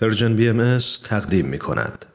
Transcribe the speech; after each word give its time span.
پرژن 0.00 0.36
بی 0.36 0.48
ام 0.48 0.78
تقدیم 1.04 1.46
می 1.46 1.58
کند. 1.58 2.06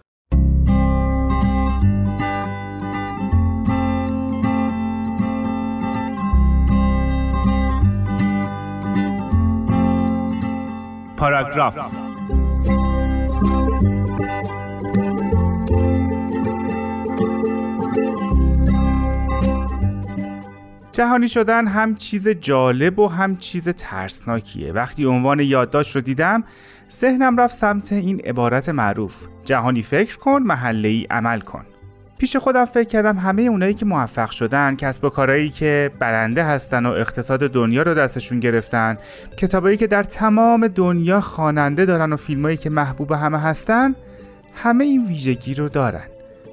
پاراگراف 11.17 11.75
جهانی 20.97 21.27
شدن 21.27 21.67
هم 21.67 21.95
چیز 21.95 22.27
جالب 22.27 22.99
و 22.99 23.07
هم 23.07 23.37
چیز 23.37 23.69
ترسناکیه. 23.69 24.73
وقتی 24.73 25.05
عنوان 25.05 25.39
یادداشت 25.39 25.95
رو 25.95 26.01
دیدم 26.01 26.43
ذهنم 26.91 27.37
رفت 27.37 27.53
سمت 27.53 27.93
این 27.93 28.21
عبارت 28.25 28.69
معروف. 28.69 29.27
جهانی 29.43 29.81
فکر 29.81 30.17
کن 30.17 30.41
محله 30.41 30.87
ای 30.87 31.07
عمل 31.09 31.39
کن. 31.39 31.65
پیش 32.17 32.35
خودم 32.35 32.65
فکر 32.65 32.87
کردم 32.87 33.17
همه 33.17 33.41
اونایی 33.41 33.73
که 33.73 33.85
موفق 33.85 34.29
شدن 34.29 34.75
کسب 34.75 35.03
و 35.03 35.09
کارهایی 35.09 35.49
که 35.49 35.91
برنده 35.99 36.43
هستن 36.43 36.85
و 36.85 36.89
اقتصاد 36.89 37.39
دنیا 37.39 37.81
رو 37.81 37.93
دستشون 37.93 38.39
گرفتن 38.39 38.97
کتابایی 39.37 39.77
که 39.77 39.87
در 39.87 40.03
تمام 40.03 40.67
دنیا 40.67 41.21
خواننده 41.21 41.85
دارن 41.85 42.13
و 42.13 42.17
فیلمایی 42.17 42.57
که 42.57 42.69
محبوب 42.69 43.11
همه 43.11 43.39
هستن 43.39 43.95
همه 44.55 44.83
این 44.83 45.07
ویژگی 45.07 45.53
رو 45.53 45.69
دارن. 45.69 46.07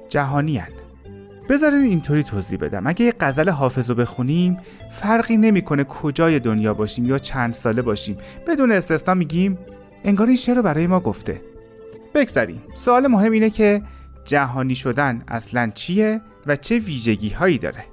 جهانی 0.09 0.57
هن. 0.57 0.84
بذارین 1.49 1.83
اینطوری 1.83 2.23
توضیح 2.23 2.59
بدم. 2.59 2.87
اگه 2.87 3.05
یه 3.05 3.13
غزل 3.19 3.49
حافظ 3.49 3.89
رو 3.89 3.95
بخونیم 3.95 4.57
فرقی 4.91 5.37
نمی‌کنه 5.37 5.83
کجای 5.83 6.39
دنیا 6.39 6.73
باشیم 6.73 7.05
یا 7.05 7.17
چند 7.17 7.53
ساله 7.53 7.81
باشیم. 7.81 8.17
بدون 8.47 8.71
استثنا 8.71 9.13
میگیم 9.13 9.57
انگار 10.03 10.27
این 10.27 10.37
شعر 10.37 10.55
رو 10.55 10.61
برای 10.61 10.87
ما 10.87 10.99
گفته. 10.99 11.41
بگذریم 12.15 12.63
سوال 12.75 13.07
مهم 13.07 13.31
اینه 13.31 13.49
که 13.49 13.81
جهانی 14.25 14.75
شدن 14.75 15.23
اصلا 15.27 15.71
چیه 15.75 16.21
و 16.47 16.55
چه 16.55 16.77
ویژگی 16.77 17.29
هایی 17.29 17.57
داره؟ 17.57 17.83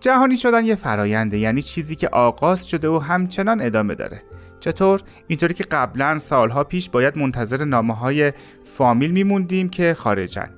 جهانی 0.00 0.36
شدن 0.36 0.64
یه 0.64 0.74
فراینده 0.74 1.38
یعنی 1.38 1.62
چیزی 1.62 1.96
که 1.96 2.08
آغاز 2.08 2.66
شده 2.68 2.88
و 2.88 2.98
همچنان 2.98 3.60
ادامه 3.60 3.94
داره. 3.94 4.20
چطور؟ 4.60 5.00
اینطوری 5.26 5.54
که 5.54 5.64
قبلا 5.64 6.18
سالها 6.18 6.64
پیش 6.64 6.90
باید 6.90 7.18
منتظر 7.18 7.64
نامه 7.64 7.94
های 7.94 8.32
فامیل 8.64 9.10
میموندیم 9.10 9.68
که 9.68 9.94
خارجن. 9.94 10.50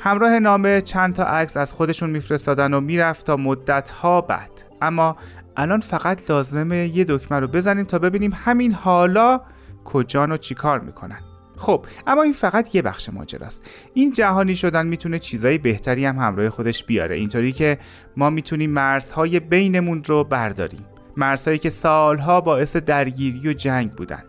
همراه 0.00 0.38
نامه 0.38 0.80
چند 0.80 1.14
تا 1.14 1.24
عکس 1.24 1.56
از 1.56 1.72
خودشون 1.72 2.10
میفرستادن 2.10 2.74
و 2.74 2.80
می‌رفت 2.80 3.26
تا 3.26 3.36
مدت 3.36 3.90
ها 3.90 4.20
بعد. 4.20 4.50
اما 4.82 5.16
الان 5.56 5.80
فقط 5.80 6.30
لازمه 6.30 6.96
یه 6.96 7.04
دکمه 7.08 7.40
رو 7.40 7.46
بزنیم 7.46 7.84
تا 7.84 7.98
ببینیم 7.98 8.32
همین 8.34 8.72
حالا 8.72 9.40
کجان 9.84 10.32
و 10.32 10.36
چیکار 10.36 10.80
می‌کنن. 10.80 11.18
خب 11.58 11.86
اما 12.06 12.22
این 12.22 12.32
فقط 12.32 12.74
یه 12.74 12.82
بخش 12.82 13.08
ماجراست. 13.08 13.62
این 13.94 14.12
جهانی 14.12 14.54
شدن 14.54 14.86
می‌تونه 14.86 15.18
چیزای 15.18 15.58
بهتری 15.58 16.04
هم 16.04 16.16
همراه 16.16 16.50
خودش 16.50 16.84
بیاره. 16.84 17.16
اینطوری 17.16 17.52
که 17.52 17.78
ما 18.16 18.30
می‌تونیم 18.30 18.70
مرزهای 18.70 19.40
بینمون 19.40 20.04
رو 20.04 20.24
برداریم. 20.24 20.84
مرزهایی 21.16 21.58
که 21.58 21.70
سالها 21.70 22.40
باعث 22.40 22.76
درگیری 22.76 23.48
و 23.48 23.52
جنگ 23.52 23.92
بودن. 23.92 24.22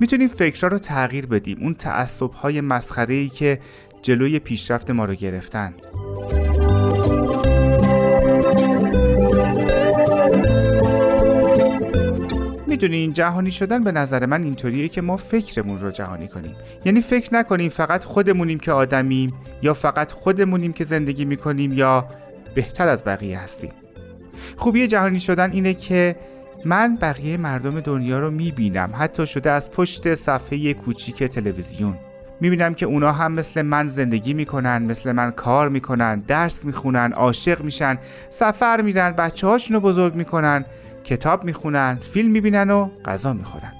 می‌تونیم 0.00 0.28
فکرها 0.28 0.68
رو 0.68 0.78
تغییر 0.78 1.26
بدیم. 1.26 1.58
اون 1.60 1.74
تعصبهای 1.74 2.60
مسخره 2.60 3.14
ای 3.14 3.28
که 3.28 3.60
جلوی 4.02 4.38
پیشرفت 4.38 4.90
ما 4.90 5.04
رو 5.04 5.14
گرفتن. 5.14 5.74
می‌دونین 12.66 13.12
جهانی 13.12 13.50
شدن 13.50 13.84
به 13.84 13.92
نظر 13.92 14.26
من 14.26 14.42
اینطوریه 14.42 14.88
که 14.88 15.00
ما 15.00 15.16
فکرمون 15.16 15.78
رو 15.78 15.90
جهانی 15.90 16.28
کنیم. 16.28 16.56
یعنی 16.84 17.00
فکر 17.00 17.34
نکنیم 17.34 17.68
فقط 17.68 18.04
خودمونیم 18.04 18.58
که 18.58 18.72
آدمیم 18.72 19.32
یا 19.62 19.74
فقط 19.74 20.12
خودمونیم 20.12 20.72
که 20.72 20.84
زندگی 20.84 21.24
می‌کنیم 21.24 21.72
یا 21.72 22.08
بهتر 22.54 22.88
از 22.88 23.04
بقیه 23.04 23.38
هستیم. 23.38 23.72
خوبی 24.56 24.86
جهانی 24.86 25.20
شدن 25.20 25.52
اینه 25.52 25.74
که 25.74 26.16
من 26.64 26.96
بقیه 27.00 27.36
مردم 27.36 27.80
دنیا 27.80 28.18
رو 28.18 28.30
می‌بینم. 28.30 28.90
حتی 28.98 29.26
شده 29.26 29.50
از 29.50 29.70
پشت 29.70 30.14
صفحه 30.14 30.74
کوچیک 30.74 31.24
تلویزیون. 31.24 31.96
می‌بینم 32.42 32.74
که 32.74 32.86
اونا 32.86 33.12
هم 33.12 33.32
مثل 33.32 33.62
من 33.62 33.86
زندگی 33.86 34.34
می‌کنن 34.34 34.86
مثل 34.86 35.12
من 35.12 35.30
کار 35.30 35.68
می‌کنن 35.68 36.20
درس 36.20 36.64
می‌خونن 36.64 37.12
عاشق 37.12 37.60
میشن 37.60 37.98
سفر 38.30 38.80
میرن 38.80 39.10
بچه 39.12 39.46
هاشونو 39.46 39.80
بزرگ 39.80 40.14
می‌کنن 40.14 40.64
کتاب 41.04 41.44
می‌خونن 41.44 41.98
فیلم 42.00 42.30
می‌بینن 42.30 42.70
و 42.70 42.88
غذا 43.04 43.32
می‌خورن. 43.32 43.72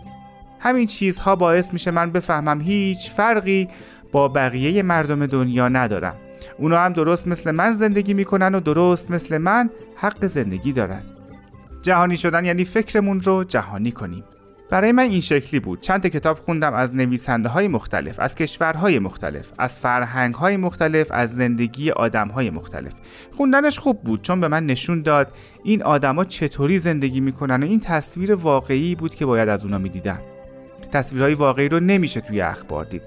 همین 0.61 0.87
چیزها 0.87 1.37
باعث 1.37 1.73
میشه 1.73 1.91
من 1.91 2.11
بفهمم 2.11 2.61
هیچ 2.61 3.11
فرقی 3.11 3.69
با 4.13 4.29
بقیه 4.29 4.83
مردم 4.83 5.27
دنیا 5.27 5.69
ندارم. 5.69 6.15
اونا 6.59 6.79
هم 6.79 6.93
درست 6.93 7.29
مثل 7.29 7.51
من 7.51 7.73
زندگی 7.73 8.15
می‌کنن 8.15 8.55
و 8.55 8.61
درست 8.61 9.11
مثل 9.11 9.39
من 9.39 9.71
حق 9.97 10.27
زندگی 10.27 10.73
دارن. 10.73 11.03
جهانی 11.83 12.17
شدن 12.17 12.45
یعنی 12.45 12.65
فکرمون 12.65 13.21
رو 13.21 13.45
جهانی 13.45 13.93
کنیم. 13.93 14.25
برای 14.73 14.93
من 14.93 15.03
این 15.03 15.21
شکلی 15.21 15.61
بود. 15.61 15.81
چند 15.81 16.07
کتاب 16.07 16.39
خوندم 16.39 16.75
از 16.75 16.95
نویسنده 16.95 17.49
های 17.49 17.69
مختلف 17.69 18.21
از 18.21 18.35
کشورهای 18.35 18.99
مختلف 18.99 19.53
از 19.59 19.79
فرهنگ 19.79 20.35
های 20.35 20.57
مختلف 20.57 21.07
از 21.11 21.37
زندگی 21.37 21.91
آدم 21.91 22.29
های 22.29 22.51
مختلف. 22.51 22.93
خوندنش 23.37 23.79
خوب 23.79 24.03
بود 24.03 24.23
چون 24.23 24.41
به 24.41 24.49
من 24.49 24.67
نشون 24.67 25.03
داد 25.03 25.33
این 25.65 25.83
آدما 25.83 26.25
چطوری 26.25 26.79
زندگی 26.79 27.21
می‌کنن 27.21 27.63
و 27.63 27.67
این 27.67 27.81
تصویر 27.81 28.35
واقعی 28.35 28.95
بود 28.95 29.15
که 29.15 29.27
باید 29.27 29.49
از 29.49 29.65
اونا 29.65 29.79
می‌دیدم. 29.79 30.21
تصویرهای 30.93 31.35
واقعی 31.35 31.69
رو 31.69 31.81
نمیشه 31.81 32.21
توی 32.21 32.41
اخبار 32.41 32.85
دید. 32.85 33.03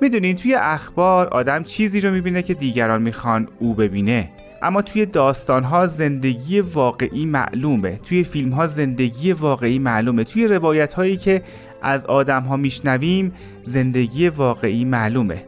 می‌دونین 0.00 0.36
توی 0.36 0.54
اخبار 0.54 1.26
آدم 1.28 1.62
چیزی 1.62 2.00
رو 2.00 2.10
می‌بینه 2.10 2.42
که 2.42 2.54
دیگران 2.54 3.02
می‌خوان 3.02 3.48
او 3.58 3.74
ببینه. 3.74 4.30
اما 4.62 4.82
توی 4.82 5.06
داستان 5.06 5.64
ها 5.64 5.86
زندگی 5.86 6.60
واقعی 6.60 7.26
معلومه 7.26 8.00
توی 8.04 8.24
فیلم 8.24 8.52
ها 8.52 8.66
زندگی 8.66 9.32
واقعی 9.32 9.78
معلومه. 9.78 10.24
توی 10.24 10.46
روایت 10.46 10.92
هایی 10.94 11.16
که 11.16 11.42
از 11.82 12.06
آدم 12.06 12.42
ها 12.42 12.56
میشنویم 12.56 13.32
زندگی 13.62 14.28
واقعی 14.28 14.84
معلومه. 14.84 15.44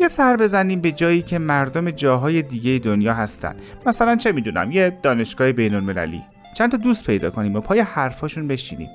یه 0.00 0.08
سر 0.08 0.36
بزنیم 0.36 0.80
به 0.80 0.92
جایی 0.92 1.22
که 1.22 1.38
مردم 1.38 1.90
جاهای 1.90 2.42
دیگه 2.42 2.78
دنیا 2.78 3.14
هستن. 3.14 3.54
مثلا 3.86 4.16
چه 4.16 4.32
می‌دونم 4.32 4.72
یه 4.72 4.98
دانشگاه 5.02 5.52
بین 5.52 5.74
المللی 5.74 6.22
چند 6.56 6.70
تا 6.70 6.76
دوست 6.76 7.06
پیدا 7.06 7.30
کنیم 7.30 7.54
و 7.54 7.60
پای 7.60 7.80
حرفاشون 7.80 8.48
بشینیم. 8.48 8.88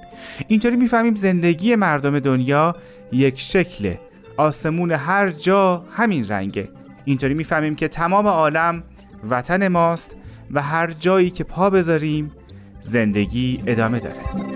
اینطوری 0.48 0.76
می‌فهمیم 0.76 1.16
زندگی 1.16 1.76
مردم 1.76 2.20
دنیا 2.20 2.76
یک 3.12 3.40
شکله. 3.40 4.00
آسمون 4.38 4.92
هر 4.92 5.30
جا 5.30 5.86
همین 5.92 6.28
رنگه. 6.28 6.70
اینطوری 7.06 7.34
می‌فهمیم 7.34 7.76
که 7.76 7.88
تمام 7.88 8.28
عالم 8.28 8.84
وطن 9.30 9.68
ماست 9.68 10.16
و 10.52 10.62
هر 10.62 10.92
جایی 10.92 11.30
که 11.30 11.44
پا 11.44 11.70
بذاریم 11.70 12.32
زندگی 12.82 13.60
ادامه 13.68 14.00
داره. 14.00 14.55